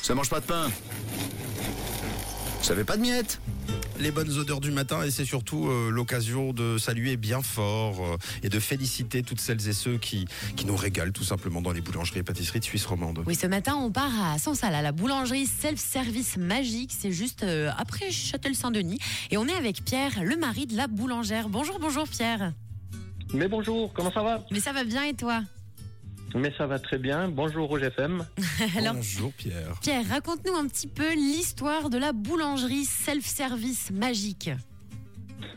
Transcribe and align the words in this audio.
Ça 0.00 0.14
mange 0.14 0.30
pas 0.30 0.38
de 0.38 0.44
pain. 0.44 0.70
Ça 2.62 2.76
fait 2.76 2.84
pas 2.84 2.96
de 2.96 3.02
miettes. 3.02 3.40
les 3.98 4.12
bonnes 4.12 4.30
odeurs 4.38 4.60
du 4.60 4.70
matin 4.70 5.02
et 5.02 5.10
c'est 5.10 5.24
surtout 5.24 5.66
euh, 5.66 5.90
l'occasion 5.90 6.52
de 6.52 6.78
saluer 6.78 7.16
bien 7.16 7.42
fort 7.42 7.96
euh, 8.00 8.16
et 8.44 8.48
de 8.48 8.60
féliciter 8.60 9.24
toutes 9.24 9.40
celles 9.40 9.68
et 9.68 9.72
ceux 9.72 9.98
qui, 9.98 10.28
qui 10.54 10.66
nous 10.66 10.76
régalent 10.76 11.10
tout 11.10 11.24
simplement 11.24 11.60
dans 11.60 11.72
les 11.72 11.80
boulangeries 11.80 12.20
et 12.20 12.22
pâtisseries 12.22 12.60
de 12.60 12.64
Suisse 12.64 12.86
romande. 12.86 13.24
Oui, 13.26 13.34
ce 13.34 13.48
matin, 13.48 13.74
on 13.74 13.90
part 13.90 14.12
à 14.22 14.38
Sansal, 14.38 14.72
à 14.72 14.82
la 14.82 14.92
boulangerie 14.92 15.46
self-service 15.46 16.36
magique. 16.36 16.94
C'est 16.96 17.10
juste 17.10 17.42
euh, 17.42 17.72
après 17.76 18.12
Châtel-Saint-Denis. 18.12 19.00
Et 19.32 19.36
on 19.36 19.48
est 19.48 19.54
avec 19.54 19.84
Pierre, 19.84 20.22
le 20.22 20.36
mari 20.36 20.66
de 20.66 20.76
la 20.76 20.86
boulangère. 20.86 21.48
Bonjour, 21.48 21.80
bonjour 21.80 22.06
Pierre. 22.06 22.52
Mais 23.34 23.48
bonjour, 23.48 23.92
comment 23.92 24.12
ça 24.12 24.22
va? 24.22 24.46
Mais 24.52 24.60
ça 24.60 24.72
va 24.72 24.84
bien 24.84 25.02
et 25.02 25.14
toi? 25.14 25.42
Mais 26.34 26.52
ça 26.56 26.66
va 26.66 26.78
très 26.78 26.98
bien. 26.98 27.28
Bonjour 27.28 27.68
Rouge 27.68 27.82
FM. 27.82 28.26
Alors, 28.76 28.94
Bonjour 28.94 29.32
Pierre. 29.32 29.78
Pierre, 29.80 30.06
raconte-nous 30.08 30.54
un 30.54 30.66
petit 30.68 30.86
peu 30.86 31.14
l'histoire 31.14 31.90
de 31.90 31.98
la 31.98 32.12
boulangerie 32.12 32.84
self-service 32.84 33.90
magique. 33.90 34.50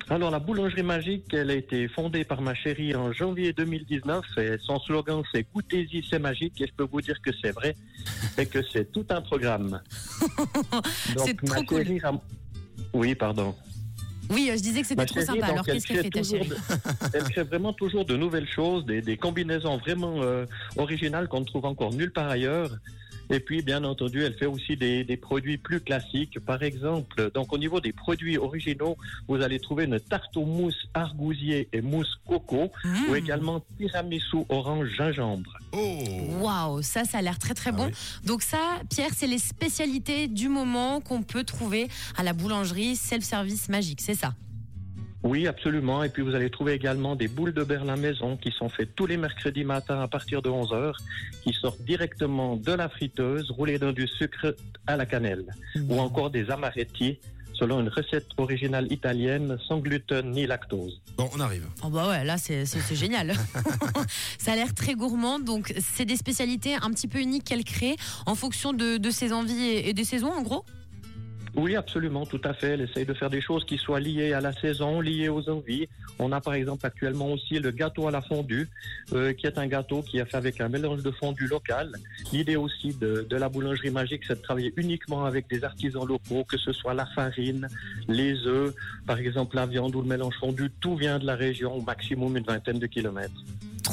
Alors 0.09 0.29
la 0.29 0.39
boulangerie 0.39 0.83
magique, 0.83 1.33
elle 1.33 1.51
a 1.51 1.55
été 1.55 1.87
fondée 1.87 2.25
par 2.25 2.41
ma 2.41 2.53
chérie 2.53 2.93
en 2.95 3.13
janvier 3.13 3.53
2019 3.53 4.25
et 4.39 4.55
son 4.65 4.77
slogan 4.79 5.21
c'est 5.33 5.45
goûtez-y, 5.53 6.05
c'est 6.09 6.19
magique 6.19 6.59
et 6.61 6.67
je 6.67 6.73
peux 6.73 6.83
vous 6.91 6.99
dire 7.01 7.15
que 7.21 7.31
c'est 7.41 7.51
vrai 7.51 7.75
et 8.37 8.45
que 8.45 8.59
c'est 8.73 8.91
tout 8.91 9.05
un 9.09 9.21
programme. 9.21 9.81
C'est 11.17 11.41
ma 11.43 11.55
trop 11.55 11.63
cool. 11.63 11.99
a- 12.03 12.11
Oui, 12.93 13.15
pardon. 13.15 13.55
Oui, 14.31 14.51
je 14.55 14.61
disais 14.61 14.81
que 14.81 14.87
c'était 14.87 15.05
trop 15.05 15.21
sympa. 15.21 15.45
Alors, 15.47 15.63
elle 15.67 15.73
qu'est-ce 15.73 15.87
qu'elle 15.87 15.97
crée 15.97 16.03
fait 16.03 16.09
ta 16.09 16.23
chérie 16.23 16.47
de- 16.49 16.55
Elle 17.13 17.23
crée 17.23 17.43
vraiment 17.43 17.73
toujours 17.73 18.05
de 18.05 18.15
nouvelles 18.15 18.47
choses, 18.49 18.85
des, 18.85 19.01
des 19.01 19.17
combinaisons 19.17 19.77
vraiment 19.77 20.21
euh, 20.21 20.45
originales 20.77 21.27
qu'on 21.27 21.41
ne 21.41 21.45
trouve 21.45 21.65
encore 21.65 21.93
nulle 21.93 22.11
part 22.11 22.29
ailleurs. 22.29 22.71
Et 23.31 23.39
puis, 23.39 23.61
bien 23.61 23.83
entendu, 23.83 24.23
elle 24.23 24.33
fait 24.33 24.45
aussi 24.45 24.75
des, 24.75 25.03
des 25.03 25.17
produits 25.17 25.57
plus 25.57 25.79
classiques. 25.79 26.39
Par 26.41 26.61
exemple, 26.63 27.31
donc 27.33 27.53
au 27.53 27.57
niveau 27.57 27.79
des 27.79 27.93
produits 27.93 28.37
originaux, 28.37 28.97
vous 29.27 29.41
allez 29.41 29.59
trouver 29.59 29.85
une 29.85 29.99
tarte 29.99 30.35
aux 30.37 30.45
mousses 30.45 30.87
argousier 30.93 31.69
et 31.73 31.81
mousse 31.81 32.15
coco, 32.27 32.69
Mmh. 32.83 33.09
ou 33.09 33.15
également 33.15 33.63
tiramisu 33.77 34.37
orange 34.49 34.89
gingembre. 34.97 35.57
Oh 35.71 36.03
Waouh, 36.41 36.81
ça, 36.81 37.05
ça 37.05 37.19
a 37.19 37.21
l'air 37.21 37.39
très 37.39 37.53
très 37.53 37.69
Ah 37.69 37.73
bon. 37.73 37.85
oui. 37.85 37.91
Donc 38.25 38.41
ça, 38.41 38.57
Pierre, 38.89 39.11
c'est 39.15 39.27
les 39.27 39.37
spécialités 39.37 40.27
du 40.27 40.49
moment 40.49 40.99
qu'on 41.01 41.23
peut 41.23 41.43
trouver 41.43 41.87
à 42.17 42.23
la 42.23 42.33
boulangerie 42.33 42.95
self-service 42.95 43.69
magique, 43.69 44.01
c'est 44.01 44.15
ça? 44.15 44.33
Oui, 45.23 45.47
absolument. 45.47 46.03
Et 46.03 46.09
puis 46.09 46.23
vous 46.23 46.33
allez 46.35 46.49
trouver 46.49 46.73
également 46.73 47.15
des 47.15 47.27
boules 47.27 47.53
de 47.53 47.63
berlin 47.63 47.95
maison 47.95 48.37
qui 48.37 48.51
sont 48.51 48.69
faites 48.69 48.95
tous 48.95 49.05
les 49.05 49.17
mercredis 49.17 49.63
matins 49.63 50.01
à 50.01 50.07
partir 50.07 50.41
de 50.41 50.49
11h, 50.49 50.93
qui 51.43 51.53
sortent 51.53 51.81
directement 51.81 52.55
de 52.55 52.71
la 52.71 52.89
friteuse, 52.89 53.51
roulées 53.51 53.77
dans 53.77 53.91
du 53.91 54.07
sucre 54.07 54.55
à 54.87 54.97
la 54.97 55.05
cannelle, 55.05 55.45
ou 55.89 55.99
encore 55.99 56.31
des 56.31 56.49
amaretti 56.49 57.19
selon 57.53 57.79
une 57.79 57.89
recette 57.89 58.25
originale 58.37 58.91
italienne 58.91 59.59
sans 59.67 59.77
gluten 59.77 60.31
ni 60.31 60.47
lactose. 60.47 60.99
Bon, 61.15 61.29
on 61.35 61.39
arrive. 61.39 61.67
Oh 61.83 61.89
bah 61.89 62.09
ouais, 62.09 62.23
là 62.23 62.39
c'est 62.39 62.65
génial. 62.95 63.33
ça 64.39 64.53
a 64.53 64.55
l'air 64.55 64.73
très 64.73 64.95
gourmand, 64.95 65.37
donc 65.39 65.71
c'est 65.79 66.05
des 66.05 66.15
spécialités 66.15 66.73
un 66.73 66.89
petit 66.89 67.07
peu 67.07 67.19
uniques 67.19 67.43
qu'elle 67.43 67.63
crée 67.63 67.97
en 68.25 68.33
fonction 68.33 68.73
de, 68.73 68.97
de 68.97 69.11
ses 69.11 69.31
envies 69.31 69.63
et, 69.63 69.89
et 69.89 69.93
des 69.93 70.05
saisons 70.05 70.31
en 70.31 70.41
gros? 70.41 70.65
Oui, 71.55 71.75
absolument, 71.75 72.25
tout 72.25 72.39
à 72.45 72.53
fait. 72.53 72.69
Elle 72.69 72.81
essaye 72.81 73.05
de 73.05 73.13
faire 73.13 73.29
des 73.29 73.41
choses 73.41 73.65
qui 73.65 73.77
soient 73.77 73.99
liées 73.99 74.31
à 74.31 74.39
la 74.39 74.53
saison, 74.53 75.01
liées 75.01 75.27
aux 75.27 75.49
envies. 75.49 75.87
On 76.17 76.31
a 76.31 76.39
par 76.39 76.53
exemple 76.53 76.85
actuellement 76.85 77.31
aussi 77.33 77.59
le 77.59 77.71
gâteau 77.71 78.07
à 78.07 78.11
la 78.11 78.21
fondue, 78.21 78.69
euh, 79.13 79.33
qui 79.33 79.47
est 79.47 79.57
un 79.57 79.67
gâteau 79.67 80.01
qui 80.01 80.17
est 80.19 80.25
fait 80.25 80.37
avec 80.37 80.61
un 80.61 80.69
mélange 80.69 81.03
de 81.03 81.11
fondue 81.11 81.47
local. 81.47 81.91
L'idée 82.31 82.55
aussi 82.55 82.93
de, 82.93 83.27
de 83.29 83.35
la 83.35 83.49
boulangerie 83.49 83.91
magique, 83.91 84.23
c'est 84.25 84.35
de 84.35 84.41
travailler 84.41 84.73
uniquement 84.77 85.25
avec 85.25 85.49
des 85.49 85.63
artisans 85.63 86.07
locaux, 86.07 86.45
que 86.45 86.57
ce 86.57 86.71
soit 86.71 86.93
la 86.93 87.05
farine, 87.07 87.67
les 88.07 88.33
œufs, 88.47 88.73
par 89.05 89.19
exemple 89.19 89.57
la 89.57 89.65
viande 89.65 89.93
ou 89.95 90.01
le 90.01 90.07
mélange 90.07 90.35
fondu, 90.39 90.71
tout 90.79 90.95
vient 90.95 91.19
de 91.19 91.25
la 91.25 91.35
région, 91.35 91.75
au 91.75 91.81
maximum 91.81 92.37
une 92.37 92.45
vingtaine 92.45 92.79
de 92.79 92.87
kilomètres. 92.87 93.43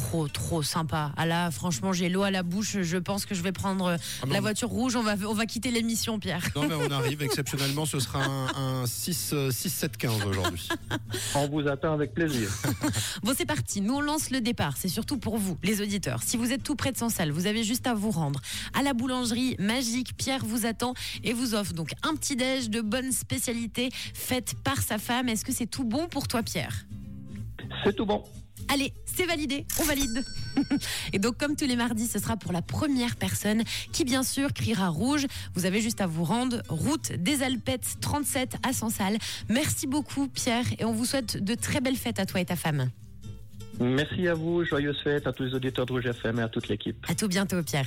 Trop, 0.09 0.27
trop 0.27 0.63
sympa. 0.63 1.13
Ah 1.19 1.27
là, 1.27 1.51
franchement, 1.51 1.93
j'ai 1.93 2.09
l'eau 2.09 2.23
à 2.23 2.31
la 2.31 2.43
bouche. 2.43 2.79
Je 2.81 2.97
pense 2.97 3.27
que 3.27 3.35
je 3.35 3.43
vais 3.43 3.53
prendre 3.53 3.85
euh, 3.89 3.97
Ah, 4.23 4.27
la 4.31 4.39
on- 4.39 4.41
voiture 4.41 4.71
rouge. 4.71 4.97
On 4.97 5.03
va, 5.03 5.17
on 5.29 5.35
va 5.35 5.45
quitter 5.45 5.71
l'émission, 5.71 6.19
Pierre. 6.19 6.43
Non 6.57 6.67
mais 6.67 6.75
on 6.77 6.91
arrive, 6.91 7.21
exceptionnellement 7.29 7.85
ce 7.85 8.01
sera 8.01 8.25
un, 8.25 8.47
un 8.83 8.87
6, 8.87 9.31
euh, 9.35 9.51
6 9.51 9.69
7 9.69 9.97
15 9.99 10.25
aujourd'hui. 10.25 10.67
On 11.35 11.47
vous 11.49 11.69
attend 11.69 11.93
avec 11.93 12.15
plaisir. 12.15 12.49
Bon, 13.23 13.35
c'est 13.37 13.45
parti. 13.45 13.83
Nous, 13.83 13.93
on 13.95 14.01
lance 14.01 14.31
le 14.31 14.41
départ. 14.41 14.77
C'est 14.79 14.89
surtout 14.89 15.19
pour 15.19 15.37
vous, 15.37 15.59
les 15.63 15.83
auditeurs. 15.83 16.23
Si 16.23 16.37
vous 16.39 16.53
êtes 16.53 16.63
tout 16.63 16.75
près 16.77 16.91
de 16.93 16.97
Sansal, 16.97 17.31
vous 17.31 17.47
avez 17.47 17.63
juste 17.63 17.87
à 17.87 17.93
vous 17.93 18.11
rendre 18.11 18.41
à 18.73 18.83
la 18.83 18.95
boulangerie 18.95 19.57
magique. 19.59 20.17
Pierre 20.17 20.43
vous 20.45 20.65
attend 20.65 20.95
et 21.23 21.35
vous 21.35 21.55
offre 21.55 21.75
donc 21.75 21.91
un 22.03 22.15
petit 22.15 22.35
déj 22.37 22.71
de 22.71 22.81
bonnes 22.81 23.13
spécialités 23.13 23.91
faites 24.15 24.55
par 24.65 24.81
sa 24.81 24.97
femme. 24.99 25.29
Est-ce 25.29 25.45
que 25.45 25.53
c'est 25.53 25.67
tout 25.67 25.85
bon 25.85 26.07
pour 26.09 26.29
toi, 26.29 26.43
Pierre? 26.43 26.87
C'est 27.85 27.95
tout 27.95 28.07
bon. 28.07 28.25
Allez, 28.73 28.93
c'est 29.07 29.27
validé, 29.27 29.65
on 29.81 29.85
valide. 29.85 30.25
Et 31.13 31.19
donc, 31.19 31.39
comme 31.39 31.57
tous 31.57 31.67
les 31.67 31.77
mardis, 31.77 32.07
ce 32.07 32.19
sera 32.19 32.37
pour 32.37 32.53
la 32.53 32.63
première 32.63 33.17
personne 33.17 33.63
qui, 33.93 34.05
bien 34.05 34.23
sûr, 34.23 34.53
criera 34.53 34.89
rouge. 34.89 35.27
Vous 35.55 35.65
avez 35.65 35.81
juste 35.81 36.01
à 36.01 36.07
vous 36.07 36.25
rendre, 36.25 36.63
route 36.69 37.13
des 37.13 37.43
Alpettes 37.43 37.97
37 38.01 38.57
à 38.67 38.73
Sansal. 38.73 39.17
Merci 39.49 39.87
beaucoup, 39.87 40.29
Pierre, 40.29 40.65
et 40.79 40.85
on 40.85 40.93
vous 40.93 41.07
souhaite 41.07 41.43
de 41.43 41.55
très 41.55 41.81
belles 41.81 41.97
fêtes 41.97 42.21
à 42.21 42.27
toi 42.27 42.41
et 42.41 42.45
ta 42.45 42.57
femme. 42.57 42.91
Merci 43.81 44.27
à 44.27 44.35
vous, 44.35 44.65
joyeuses 44.65 45.01
fêtes 45.03 45.27
à 45.27 45.33
tous 45.33 45.45
les 45.45 45.55
auditeurs 45.55 45.87
de 45.87 45.93
Rouge 45.93 46.07
FM 46.07 46.41
et 46.41 46.43
à 46.43 46.49
toute 46.49 46.69
l'équipe. 46.69 47.07
À 47.09 47.15
tout 47.15 47.29
bientôt, 47.29 47.63
Pierre. 47.63 47.87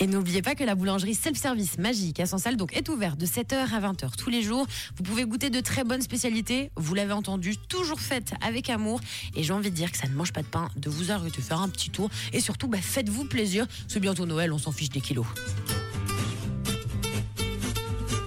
Et 0.00 0.06
n'oubliez 0.06 0.42
pas 0.42 0.54
que 0.54 0.64
la 0.64 0.74
boulangerie 0.74 1.14
self-service 1.14 1.78
magique 1.78 2.20
à 2.20 2.26
Sansal 2.26 2.56
donc 2.56 2.76
est 2.76 2.88
ouverte 2.88 3.18
de 3.18 3.26
7h 3.26 3.54
à 3.54 3.80
20h 3.80 4.16
tous 4.16 4.30
les 4.30 4.42
jours. 4.42 4.66
Vous 4.96 5.02
pouvez 5.02 5.24
goûter 5.24 5.50
de 5.50 5.60
très 5.60 5.84
bonnes 5.84 6.02
spécialités. 6.02 6.70
Vous 6.76 6.94
l'avez 6.94 7.12
entendu, 7.12 7.56
toujours 7.56 8.00
faites 8.00 8.34
avec 8.40 8.70
amour. 8.70 9.00
Et 9.34 9.42
j'ai 9.42 9.52
envie 9.52 9.70
de 9.70 9.76
dire 9.76 9.90
que 9.90 9.98
ça 9.98 10.08
ne 10.08 10.14
mange 10.14 10.32
pas 10.32 10.42
de 10.42 10.46
pain, 10.46 10.68
de 10.76 10.90
vous 10.90 11.10
arrêter, 11.10 11.40
faire 11.42 11.60
un 11.60 11.68
petit 11.68 11.90
tour. 11.90 12.10
Et 12.32 12.40
surtout, 12.40 12.68
bah, 12.68 12.78
faites-vous 12.80 13.24
plaisir. 13.24 13.66
C'est 13.88 14.00
bientôt 14.00 14.26
Noël, 14.26 14.52
on 14.52 14.58
s'en 14.58 14.72
fiche 14.72 14.90
des 14.90 15.00
kilos. 15.00 15.26